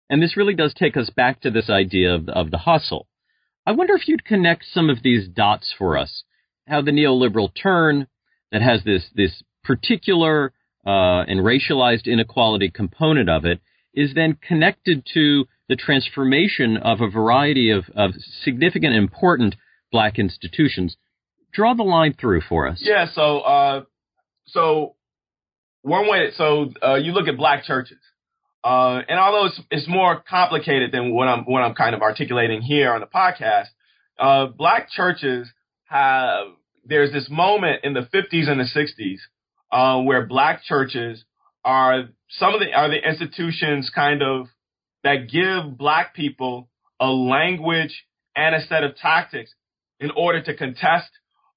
And 0.09 0.21
this 0.21 0.35
really 0.35 0.55
does 0.55 0.73
take 0.73 0.97
us 0.97 1.09
back 1.09 1.41
to 1.41 1.51
this 1.51 1.69
idea 1.69 2.15
of, 2.15 2.27
of 2.29 2.51
the 2.51 2.57
hustle. 2.59 3.07
I 3.65 3.73
wonder 3.73 3.93
if 3.95 4.07
you'd 4.07 4.25
connect 4.25 4.65
some 4.65 4.89
of 4.89 5.03
these 5.03 5.27
dots 5.27 5.73
for 5.77 5.97
us. 5.97 6.23
How 6.67 6.81
the 6.81 6.91
neoliberal 6.91 7.50
turn 7.53 8.07
that 8.51 8.61
has 8.61 8.83
this, 8.83 9.05
this 9.15 9.43
particular 9.63 10.53
uh, 10.85 11.23
and 11.27 11.41
racialized 11.41 12.05
inequality 12.05 12.69
component 12.69 13.29
of 13.29 13.45
it 13.45 13.61
is 13.93 14.13
then 14.13 14.38
connected 14.48 15.05
to 15.13 15.45
the 15.67 15.75
transformation 15.75 16.77
of 16.77 17.01
a 17.01 17.10
variety 17.10 17.71
of, 17.71 17.86
of 17.95 18.12
significant, 18.43 18.95
important 18.95 19.55
black 19.91 20.19
institutions. 20.19 20.98
Draw 21.53 21.75
the 21.75 21.83
line 21.83 22.15
through 22.19 22.41
for 22.41 22.67
us. 22.67 22.79
Yeah. 22.81 23.07
So, 23.13 23.39
uh, 23.39 23.83
so 24.48 24.95
one 25.81 26.07
way, 26.07 26.31
so 26.36 26.71
uh, 26.83 26.95
you 26.95 27.12
look 27.12 27.27
at 27.27 27.38
black 27.38 27.63
churches, 27.63 27.98
uh, 28.63 29.01
and 29.07 29.19
although 29.19 29.48
it's, 29.48 29.62
it's 29.71 29.88
more 29.88 30.24
complicated 30.29 30.91
than 30.91 31.13
what 31.13 31.27
I'm 31.27 31.43
what 31.45 31.62
I'm 31.62 31.74
kind 31.74 31.95
of 31.95 32.01
articulating 32.01 32.62
here 32.62 32.93
on 32.93 33.01
the 33.01 33.07
podcast, 33.07 33.67
uh, 34.19 34.48
black 34.48 34.89
churches 34.91 35.48
have 35.86 36.48
there's 36.86 37.12
this 37.12 37.27
moment 37.29 37.83
in 37.83 37.93
the 37.93 38.07
50s 38.13 38.50
and 38.50 38.60
the 38.60 38.65
60s 38.65 39.17
uh, 39.71 40.01
where 40.03 40.25
black 40.25 40.63
churches 40.63 41.24
are 41.63 42.05
some 42.31 42.53
of 42.53 42.59
the 42.59 42.73
are 42.73 42.89
the 42.89 43.07
institutions 43.07 43.91
kind 43.93 44.21
of 44.21 44.47
that 45.03 45.29
give 45.29 45.77
black 45.77 46.13
people 46.15 46.69
a 47.00 47.07
language 47.07 48.05
and 48.35 48.55
a 48.55 48.61
set 48.67 48.83
of 48.83 48.95
tactics 48.95 49.53
in 50.00 50.11
order 50.15 50.41
to 50.41 50.55
contest 50.55 51.09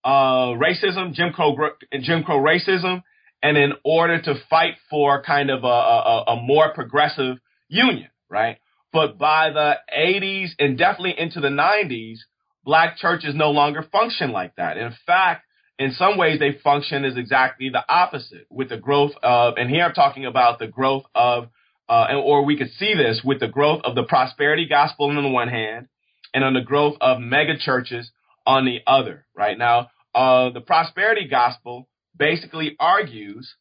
uh, 0.04 0.52
racism, 0.52 1.12
Jim 1.12 1.33
Crow, 1.33 1.57
Jim 2.00 2.25
Crow 2.25 2.38
racism, 2.38 3.02
and 3.43 3.57
in 3.57 3.73
order 3.85 4.21
to 4.21 4.35
fight 4.50 4.75
for 4.90 5.23
kind 5.23 5.50
of 5.50 5.64
a, 5.64 5.66
a, 5.66 6.25
a 6.28 6.43
more 6.43 6.73
progressive 6.75 7.37
union, 7.69 8.09
right? 8.28 8.59
But 8.93 9.19
by 9.19 9.50
the 9.50 9.75
80s 9.97 10.50
and 10.59 10.78
definitely 10.78 11.14
into 11.19 11.40
the 11.40 11.49
90s, 11.49 12.19
black 12.64 12.97
churches 12.97 13.35
no 13.35 13.50
longer 13.50 13.83
function 13.90 14.33
like 14.33 14.57
that. 14.57 14.76
In 14.76 14.93
fact, 15.07 15.45
in 15.78 15.93
some 15.93 16.16
ways 16.16 16.38
they 16.38 16.59
function 16.62 17.04
as 17.04 17.16
exactly 17.16 17.69
the 17.69 17.85
opposite 17.88 18.47
with 18.50 18.69
the 18.69 18.76
growth 18.76 19.12
of, 19.23 19.54
and 19.57 19.69
here 19.69 19.85
I'm 19.85 19.93
talking 19.93 20.25
about 20.25 20.59
the 20.59 20.69
growth 20.69 21.04
of, 21.14 21.49
uh, 21.88 22.07
or 22.14 22.45
we 22.45 22.57
could 22.57 22.71
see 22.78 22.95
this 22.95 23.23
with 23.25 23.40
the 23.40 23.49
growth 23.49 23.83
of 23.85 23.95
the 23.95 24.04
prosperity 24.04 24.66
gospel 24.69 25.07
on 25.07 25.23
the 25.23 25.28
one 25.28 25.49
hand 25.49 25.88
and 26.33 26.45
on 26.45 26.54
the 26.54 26.61
growth 26.61 26.97
of 27.00 27.21
mega 27.21 27.59
churches 27.59 28.11
on 28.47 28.64
the 28.64 28.78
other, 28.87 29.26
right? 29.35 29.59
Now, 29.59 29.88
uh, 30.14 30.50
the 30.50 30.61
prosperity 30.61 31.28
gospel 31.28 31.88
basically 32.16 32.76
argues 32.78 33.54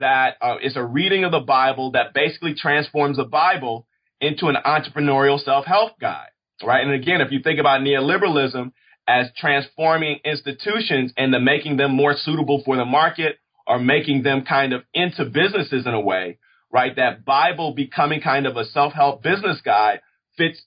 that 0.00 0.36
uh, 0.40 0.56
it's 0.60 0.76
a 0.76 0.84
reading 0.84 1.24
of 1.24 1.30
the 1.30 1.40
Bible 1.40 1.92
that 1.92 2.14
basically 2.14 2.54
transforms 2.54 3.16
the 3.16 3.24
Bible 3.24 3.86
into 4.20 4.46
an 4.46 4.56
entrepreneurial 4.64 5.42
self-help 5.42 6.00
guide, 6.00 6.30
right? 6.62 6.82
And 6.82 6.92
again, 6.92 7.20
if 7.20 7.30
you 7.30 7.40
think 7.42 7.60
about 7.60 7.80
neoliberalism, 7.80 8.72
as 9.06 9.26
transforming 9.36 10.18
institutions 10.24 11.12
and 11.16 11.32
the 11.32 11.40
making 11.40 11.76
them 11.76 11.92
more 11.92 12.14
suitable 12.16 12.62
for 12.64 12.76
the 12.76 12.84
market 12.84 13.36
or 13.66 13.78
making 13.78 14.22
them 14.22 14.44
kind 14.44 14.72
of 14.72 14.82
into 14.94 15.24
businesses 15.24 15.86
in 15.86 15.94
a 15.94 16.00
way, 16.00 16.38
right? 16.70 16.94
That 16.96 17.24
Bible 17.24 17.74
becoming 17.74 18.20
kind 18.20 18.46
of 18.46 18.56
a 18.56 18.64
self-help 18.64 19.22
business 19.22 19.60
guide 19.64 20.00
fits 20.36 20.62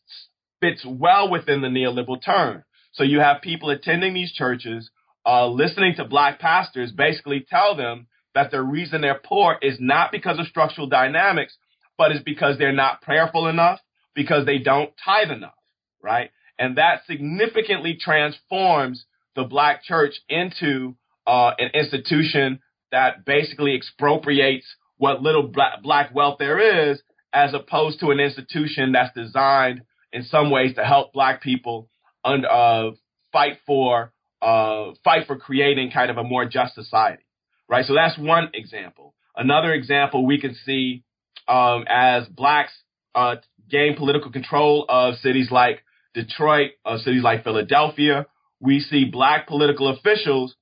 fits 0.62 0.86
well 0.86 1.30
within 1.30 1.62
the 1.62 1.68
neoliberal 1.68 2.24
turn. 2.24 2.64
So 2.94 3.04
you 3.04 3.20
have 3.20 3.42
people 3.42 3.70
attending 3.70 4.14
these 4.14 4.32
churches, 4.32 4.90
uh, 5.26 5.48
listening 5.48 5.96
to 5.96 6.06
black 6.06 6.40
pastors 6.40 6.92
basically 6.92 7.46
tell 7.50 7.76
them 7.76 8.08
that 8.34 8.52
the 8.52 8.62
reason 8.62 9.02
they're 9.02 9.20
poor 9.24 9.58
is 9.62 9.78
not 9.80 10.12
because 10.12 10.40
of 10.40 10.48
structural 10.48 10.88
dynamics, 10.88 11.58
but 11.98 12.12
is 12.12 12.22
because 12.24 12.58
they're 12.58 12.72
not 12.72 13.02
prayerful 13.02 13.48
enough, 13.48 13.80
because 14.16 14.46
they 14.46 14.58
don't 14.58 14.92
tithe 15.04 15.32
enough, 15.32 15.54
right? 16.02 16.32
And 16.60 16.78
that 16.78 17.02
significantly 17.08 17.98
transforms 18.00 19.06
the 19.36 19.44
black 19.44 19.84
church 19.84 20.16
into 20.30 20.96
uh, 21.26 21.52
an 21.58 21.72
institution 21.74 22.60
that 22.92 23.26
basically 23.26 23.76
expropriates 23.76 24.66
what 24.98 25.22
little 25.22 25.48
black, 25.48 25.82
black 25.82 26.14
wealth 26.14 26.38
there 26.40 26.92
is, 26.92 27.02
as 27.34 27.54
opposed 27.54 28.00
to 28.00 28.12
an 28.12 28.20
institution 28.20 28.92
that's 28.92 29.14
designed 29.16 29.82
in 30.12 30.24
some 30.24 30.52
ways 30.52 30.76
to 30.76 30.86
help 30.86 31.12
black 31.12 31.42
people 31.42 31.90
and 32.24 32.46
uh, 32.46 32.92
fight 33.32 33.58
for 33.66 34.14
uh, 34.42 34.92
fight 35.04 35.26
for 35.26 35.38
creating 35.38 35.90
kind 35.92 36.12
of 36.12 36.18
a 36.18 36.24
more 36.24 36.46
just 36.46 36.76
society, 36.76 37.24
right? 37.70 37.86
So 37.86 37.94
that's 37.96 38.18
one 38.18 38.50
example. 38.54 39.16
Another 39.36 39.74
example 39.74 40.26
we 40.26 40.40
can 40.40 40.54
see 40.54 41.04
um, 41.48 41.86
as 41.90 42.28
blacks 42.28 42.74
uh, 43.16 43.38
gain 43.70 43.96
political 43.96 44.32
control 44.32 44.86
of 44.90 45.16
cities 45.16 45.50
like 45.50 45.83
Detroit, 46.14 46.72
of 46.86 47.00
cities 47.02 47.24
like 47.24 47.44
Philadelphia, 47.44 48.26
we 48.60 48.80
see 48.80 49.06
black 49.06 49.48
political 49.48 49.90
officials 49.90 50.56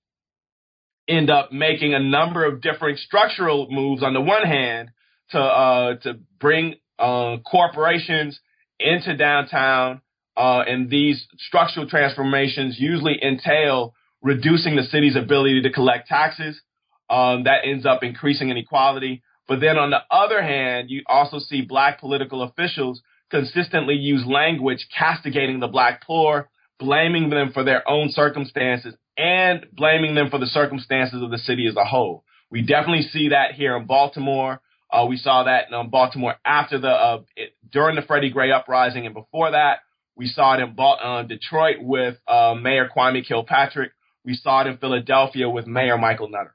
end 1.07 1.29
up 1.29 1.51
making 1.51 1.93
a 1.93 1.99
number 1.99 2.45
of 2.45 2.61
different 2.61 2.99
structural 2.99 3.67
moves 3.69 4.03
on 4.03 4.13
the 4.13 4.21
one 4.21 4.43
hand 4.43 4.89
to 5.31 5.39
uh, 5.39 5.95
to 5.97 6.19
bring 6.39 6.75
uh, 6.99 7.37
corporations 7.49 8.39
into 8.79 9.15
downtown, 9.15 10.01
uh, 10.37 10.63
and 10.67 10.89
these 10.89 11.25
structural 11.37 11.87
transformations 11.87 12.77
usually 12.79 13.19
entail 13.23 13.93
reducing 14.21 14.75
the 14.75 14.83
city's 14.83 15.15
ability 15.15 15.61
to 15.61 15.71
collect 15.71 16.07
taxes. 16.07 16.59
Um, 17.09 17.43
that 17.43 17.65
ends 17.65 17.85
up 17.85 18.03
increasing 18.03 18.49
inequality. 18.49 19.21
But 19.47 19.59
then 19.59 19.77
on 19.77 19.89
the 19.89 19.99
other 20.09 20.41
hand, 20.41 20.89
you 20.89 21.01
also 21.07 21.39
see 21.39 21.61
black 21.61 21.99
political 21.99 22.41
officials 22.41 23.01
consistently 23.31 23.95
use 23.95 24.25
language 24.25 24.87
castigating 24.95 25.59
the 25.59 25.67
black 25.67 26.03
poor, 26.05 26.49
blaming 26.79 27.29
them 27.29 27.51
for 27.53 27.63
their 27.63 27.87
own 27.89 28.09
circumstances 28.11 28.93
and 29.17 29.65
blaming 29.73 30.15
them 30.15 30.29
for 30.29 30.37
the 30.37 30.45
circumstances 30.45 31.21
of 31.23 31.31
the 31.31 31.37
city 31.37 31.67
as 31.67 31.75
a 31.75 31.85
whole. 31.85 32.23
We 32.49 32.61
definitely 32.61 33.03
see 33.03 33.29
that 33.29 33.53
here 33.53 33.75
in 33.77 33.85
Baltimore. 33.85 34.61
Uh, 34.91 35.05
we 35.07 35.15
saw 35.15 35.43
that 35.43 35.69
in 35.69 35.73
um, 35.73 35.89
Baltimore 35.89 36.35
after 36.45 36.77
the 36.77 36.89
uh, 36.89 37.21
it, 37.35 37.55
during 37.71 37.95
the 37.95 38.01
Freddie 38.01 38.29
Gray 38.29 38.51
uprising, 38.51 39.05
and 39.05 39.15
before 39.15 39.51
that, 39.51 39.79
we 40.17 40.27
saw 40.27 40.55
it 40.55 40.59
in 40.59 40.75
uh, 40.77 41.23
Detroit 41.23 41.77
with 41.79 42.17
uh, 42.27 42.55
Mayor 42.61 42.89
Kwame 42.95 43.25
Kilpatrick. 43.25 43.93
We 44.25 44.35
saw 44.35 44.61
it 44.61 44.67
in 44.67 44.77
Philadelphia 44.77 45.49
with 45.49 45.65
Mayor 45.65 45.97
Michael 45.97 46.29
Nutter. 46.29 46.53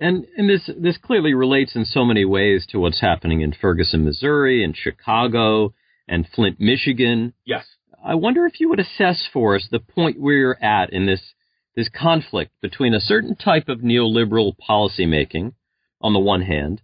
And 0.00 0.26
and 0.36 0.48
this 0.48 0.70
this 0.78 0.96
clearly 0.96 1.34
relates 1.34 1.74
in 1.74 1.84
so 1.84 2.04
many 2.04 2.24
ways 2.24 2.66
to 2.70 2.78
what's 2.78 3.00
happening 3.00 3.40
in 3.40 3.52
Ferguson, 3.52 4.04
Missouri, 4.04 4.62
and 4.62 4.76
Chicago, 4.76 5.74
and 6.06 6.26
Flint, 6.34 6.60
Michigan. 6.60 7.34
Yes. 7.44 7.66
I 8.02 8.14
wonder 8.14 8.46
if 8.46 8.60
you 8.60 8.68
would 8.68 8.78
assess 8.78 9.26
for 9.32 9.56
us 9.56 9.66
the 9.70 9.80
point 9.80 10.20
where 10.20 10.36
we're 10.36 10.58
at 10.62 10.92
in 10.92 11.06
this 11.06 11.34
this 11.74 11.88
conflict 11.88 12.52
between 12.60 12.94
a 12.94 13.00
certain 13.00 13.36
type 13.36 13.68
of 13.68 13.80
neoliberal 13.80 14.54
policymaking 14.68 15.52
on 16.00 16.12
the 16.12 16.18
one 16.18 16.42
hand 16.42 16.80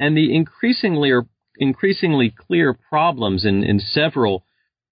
and 0.00 0.16
the 0.16 0.34
increasingly 0.34 1.10
or 1.10 1.26
increasingly 1.56 2.30
clear 2.30 2.74
problems 2.74 3.44
in, 3.44 3.62
in 3.62 3.78
several 3.78 4.44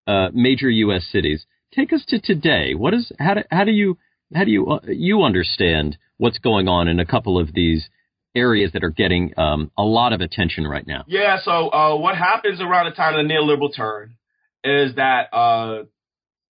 uh, 0.07 0.29
major 0.33 0.71
U.S. 0.71 1.07
cities. 1.11 1.47
Take 1.75 1.93
us 1.93 2.05
to 2.09 2.21
today. 2.21 2.75
What 2.75 2.95
is 2.95 3.13
how 3.19 3.35
do, 3.35 3.43
how 3.51 3.65
do 3.65 3.73
you 3.73 3.99
how 4.35 4.45
do 4.45 4.51
you 4.51 4.67
uh, 4.67 4.81
you 4.87 5.23
understand 5.23 5.99
what's 6.19 6.39
going 6.39 6.69
on 6.69 6.89
in 6.89 7.01
a 7.01 7.07
couple 7.07 7.39
of 7.39 7.53
these 7.53 7.89
areas 8.35 8.73
that 8.73 8.83
are 8.83 8.91
getting 8.91 9.33
um, 9.37 9.71
a 9.77 9.83
lot 9.83 10.13
of 10.13 10.21
attention 10.21 10.67
right 10.67 10.87
now? 10.87 11.05
Yeah. 11.07 11.39
So 11.43 11.69
uh, 11.71 11.97
what 11.97 12.17
happens 12.17 12.61
around 12.61 12.87
the 12.87 12.97
time 12.97 13.19
of 13.19 13.27
the 13.27 13.33
neoliberal 13.33 13.75
turn 13.75 14.17
is 14.65 14.95
that 14.97 15.33
uh, 15.33 15.85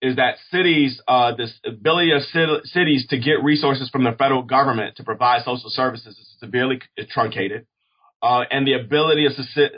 is 0.01 0.17
that 0.17 0.35
cities, 0.51 1.01
uh, 1.07 1.35
this 1.35 1.53
ability 1.65 2.11
of 2.11 2.21
cities 2.65 3.07
to 3.09 3.17
get 3.17 3.43
resources 3.43 3.89
from 3.89 4.03
the 4.03 4.11
federal 4.11 4.43
government 4.43 4.97
to 4.97 5.03
provide 5.03 5.43
social 5.45 5.69
services 5.69 6.17
is 6.17 6.35
severely 6.39 6.81
truncated, 7.09 7.65
uh, 8.21 8.41
and 8.51 8.67
the 8.67 8.73
ability 8.73 9.25
of 9.25 9.31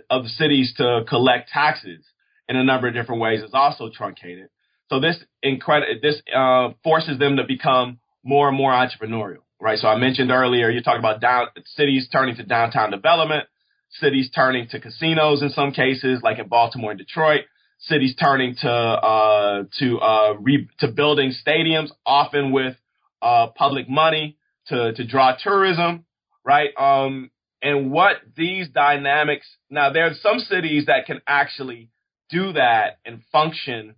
of 0.09 0.25
cities 0.27 0.73
to 0.77 1.03
collect 1.07 1.49
taxes 1.49 2.03
in 2.49 2.55
a 2.55 2.63
number 2.63 2.87
of 2.87 2.93
different 2.93 3.21
ways 3.21 3.41
is 3.41 3.51
also 3.53 3.89
truncated. 3.89 4.49
So 4.89 4.99
this 4.99 5.17
incredible 5.41 5.93
this 6.01 6.21
uh, 6.35 6.69
forces 6.83 7.17
them 7.19 7.37
to 7.37 7.43
become 7.43 7.99
more 8.23 8.47
and 8.47 8.57
more 8.57 8.71
entrepreneurial, 8.71 9.43
right? 9.59 9.79
So 9.79 9.87
I 9.87 9.97
mentioned 9.97 10.31
earlier, 10.31 10.69
you 10.69 10.81
talk 10.81 10.99
about 10.99 11.21
down 11.21 11.47
cities 11.65 12.07
turning 12.11 12.35
to 12.35 12.43
downtown 12.43 12.91
development, 12.91 13.47
cities 13.89 14.29
turning 14.33 14.67
to 14.69 14.79
casinos 14.79 15.41
in 15.41 15.49
some 15.49 15.71
cases, 15.71 16.21
like 16.23 16.39
in 16.39 16.47
Baltimore 16.47 16.91
and 16.91 16.99
Detroit 16.99 17.45
cities 17.79 18.15
turning 18.15 18.55
to 18.61 18.69
uh, 18.69 19.63
to 19.79 19.99
uh, 19.99 20.33
re- 20.39 20.69
to 20.79 20.87
building 20.87 21.33
stadiums, 21.45 21.89
often 22.05 22.51
with 22.51 22.75
uh, 23.21 23.47
public 23.47 23.89
money 23.89 24.37
to 24.67 24.93
to 24.93 25.05
draw 25.05 25.35
tourism, 25.41 26.05
right? 26.43 26.69
Um, 26.77 27.31
and 27.61 27.91
what 27.91 28.17
these 28.35 28.69
dynamics 28.69 29.47
now, 29.69 29.91
there 29.91 30.05
are 30.05 30.13
some 30.21 30.39
cities 30.39 30.85
that 30.87 31.05
can 31.05 31.21
actually 31.27 31.89
do 32.29 32.53
that 32.53 32.99
and 33.05 33.21
function 33.31 33.95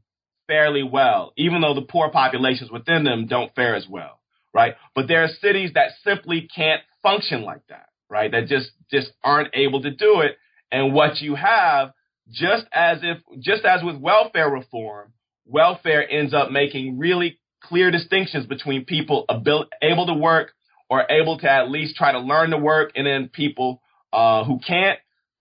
fairly 0.47 0.83
well, 0.83 1.33
even 1.37 1.61
though 1.61 1.73
the 1.73 1.81
poor 1.81 2.09
populations 2.09 2.71
within 2.71 3.03
them 3.03 3.27
don't 3.27 3.53
fare 3.55 3.75
as 3.75 3.87
well, 3.87 4.19
right? 4.53 4.75
But 4.95 5.07
there 5.07 5.23
are 5.23 5.29
cities 5.41 5.71
that 5.75 5.91
simply 6.03 6.47
can't 6.53 6.81
function 7.03 7.43
like 7.43 7.65
that, 7.69 7.89
right? 8.09 8.31
That 8.31 8.47
just 8.47 8.71
just 8.91 9.11
aren't 9.23 9.49
able 9.53 9.81
to 9.81 9.91
do 9.91 10.21
it. 10.21 10.37
And 10.71 10.93
what 10.93 11.21
you 11.21 11.35
have 11.35 11.93
just 12.29 12.65
as 12.73 12.99
if, 13.03 13.17
just 13.39 13.63
as 13.63 13.83
with 13.83 13.97
welfare 13.97 14.49
reform, 14.49 15.13
welfare 15.45 16.09
ends 16.09 16.33
up 16.33 16.51
making 16.51 16.97
really 16.97 17.39
clear 17.61 17.91
distinctions 17.91 18.45
between 18.45 18.85
people 18.85 19.25
able, 19.29 19.65
able 19.81 20.07
to 20.07 20.13
work 20.13 20.51
or 20.89 21.05
able 21.09 21.37
to 21.39 21.49
at 21.49 21.69
least 21.69 21.95
try 21.95 22.11
to 22.11 22.19
learn 22.19 22.51
to 22.51 22.57
work 22.57 22.91
and 22.95 23.05
then 23.05 23.29
people 23.29 23.81
uh, 24.13 24.43
who 24.43 24.59
can't. 24.65 24.99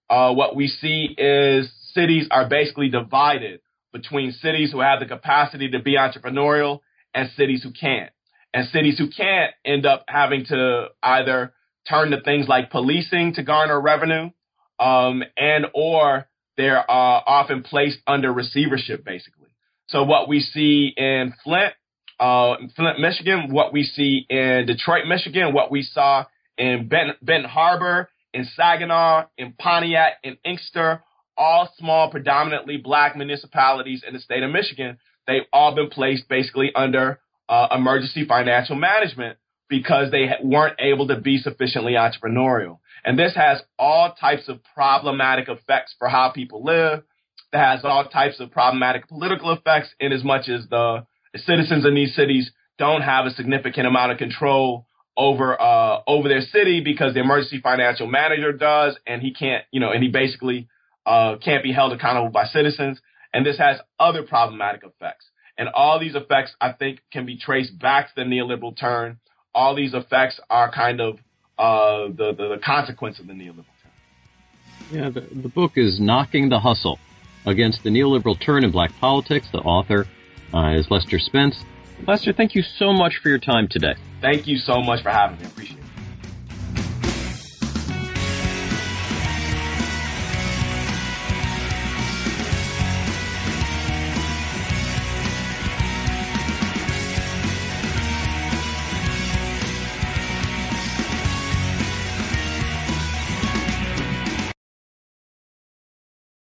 Uh, 0.08 0.32
what 0.32 0.54
we 0.54 0.68
see 0.68 1.14
is 1.18 1.68
cities 1.92 2.28
are 2.30 2.48
basically 2.48 2.88
divided 2.88 3.60
between 3.96 4.32
cities 4.32 4.70
who 4.72 4.80
have 4.80 5.00
the 5.00 5.06
capacity 5.06 5.70
to 5.70 5.80
be 5.80 5.96
entrepreneurial 5.96 6.80
and 7.14 7.30
cities 7.30 7.62
who 7.62 7.72
can't. 7.72 8.10
And 8.52 8.68
cities 8.68 8.98
who 8.98 9.08
can't 9.08 9.52
end 9.64 9.86
up 9.86 10.04
having 10.08 10.44
to 10.46 10.88
either 11.02 11.52
turn 11.88 12.10
to 12.10 12.20
things 12.20 12.46
like 12.48 12.70
policing 12.70 13.34
to 13.34 13.42
garner 13.42 13.80
revenue, 13.80 14.30
um, 14.78 15.22
and 15.36 15.66
or 15.74 16.28
they're 16.56 16.78
uh, 16.90 17.20
often 17.26 17.62
placed 17.62 17.98
under 18.06 18.32
receivership, 18.32 19.04
basically. 19.04 19.48
So 19.88 20.04
what 20.04 20.28
we 20.28 20.40
see 20.40 20.92
in 20.96 21.32
Flint, 21.44 21.74
uh, 22.18 22.56
Flint, 22.74 22.98
Michigan, 22.98 23.52
what 23.52 23.72
we 23.72 23.84
see 23.84 24.26
in 24.28 24.64
Detroit, 24.66 25.06
Michigan, 25.06 25.54
what 25.54 25.70
we 25.70 25.82
saw 25.82 26.24
in 26.58 26.88
Benton, 26.88 27.16
Benton 27.22 27.48
Harbor, 27.48 28.08
in 28.32 28.44
Saginaw, 28.56 29.26
in 29.38 29.52
Pontiac, 29.52 30.14
in 30.22 30.36
Inkster, 30.44 31.02
all 31.36 31.72
small, 31.78 32.10
predominantly 32.10 32.76
black 32.76 33.16
municipalities 33.16 34.02
in 34.06 34.14
the 34.14 34.20
state 34.20 34.42
of 34.42 34.50
Michigan, 34.50 34.98
they've 35.26 35.42
all 35.52 35.74
been 35.74 35.88
placed 35.88 36.28
basically 36.28 36.72
under 36.74 37.20
uh, 37.48 37.68
emergency 37.72 38.24
financial 38.26 38.76
management 38.76 39.38
because 39.68 40.10
they 40.10 40.30
weren't 40.42 40.76
able 40.78 41.08
to 41.08 41.20
be 41.20 41.38
sufficiently 41.38 41.92
entrepreneurial. 41.92 42.78
And 43.04 43.18
this 43.18 43.34
has 43.34 43.62
all 43.78 44.14
types 44.18 44.48
of 44.48 44.60
problematic 44.74 45.48
effects 45.48 45.94
for 45.98 46.08
how 46.08 46.30
people 46.30 46.64
live. 46.64 47.02
It 47.52 47.58
has 47.58 47.80
all 47.84 48.04
types 48.08 48.40
of 48.40 48.50
problematic 48.50 49.08
political 49.08 49.52
effects 49.52 49.88
in 50.00 50.12
as 50.12 50.24
much 50.24 50.48
as 50.48 50.66
the 50.68 51.06
citizens 51.36 51.84
in 51.84 51.94
these 51.94 52.14
cities 52.14 52.50
don't 52.78 53.02
have 53.02 53.26
a 53.26 53.30
significant 53.30 53.86
amount 53.86 54.12
of 54.12 54.18
control 54.18 54.86
over 55.16 55.60
uh, 55.60 56.00
over 56.06 56.28
their 56.28 56.42
city 56.42 56.80
because 56.80 57.14
the 57.14 57.20
emergency 57.20 57.60
financial 57.60 58.06
manager 58.06 58.52
does, 58.52 58.98
and 59.06 59.22
he 59.22 59.32
can't, 59.32 59.64
you 59.70 59.80
know, 59.80 59.90
and 59.90 60.02
he 60.02 60.10
basically 60.10 60.68
uh, 61.06 61.36
can't 61.42 61.62
be 61.62 61.72
held 61.72 61.92
accountable 61.92 62.28
by 62.28 62.44
citizens. 62.44 63.00
And 63.32 63.44
this 63.46 63.58
has 63.58 63.78
other 63.98 64.22
problematic 64.22 64.82
effects. 64.82 65.26
And 65.58 65.68
all 65.68 65.98
these 65.98 66.14
effects, 66.14 66.54
I 66.60 66.72
think, 66.72 67.00
can 67.12 67.24
be 67.24 67.38
traced 67.38 67.78
back 67.78 68.08
to 68.08 68.12
the 68.16 68.22
neoliberal 68.22 68.78
turn. 68.78 69.18
All 69.54 69.74
these 69.74 69.94
effects 69.94 70.38
are 70.50 70.70
kind 70.70 71.00
of 71.00 71.18
uh, 71.58 72.08
the, 72.08 72.34
the, 72.36 72.48
the 72.56 72.60
consequence 72.62 73.18
of 73.18 73.26
the 73.26 73.32
neoliberal 73.32 73.64
turn. 73.64 73.92
Yeah, 74.90 75.10
the, 75.10 75.20
the 75.20 75.48
book 75.48 75.72
is 75.76 75.98
Knocking 75.98 76.48
the 76.48 76.60
Hustle 76.60 76.98
Against 77.46 77.84
the 77.84 77.90
Neoliberal 77.90 78.38
Turn 78.44 78.64
in 78.64 78.70
Black 78.70 78.90
Politics. 79.00 79.48
The 79.52 79.58
author 79.58 80.06
uh, 80.52 80.74
is 80.74 80.90
Lester 80.90 81.18
Spence. 81.18 81.56
Lester, 82.06 82.32
thank 82.32 82.54
you 82.54 82.62
so 82.62 82.92
much 82.92 83.20
for 83.22 83.28
your 83.28 83.38
time 83.38 83.68
today. 83.70 83.94
Thank 84.20 84.46
you 84.46 84.58
so 84.58 84.82
much 84.82 85.02
for 85.02 85.10
having 85.10 85.38
me. 85.38 85.44
I 85.44 85.48
appreciate 85.48 85.78
it. 85.78 85.85